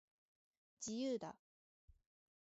[0.79, 1.35] 自由だ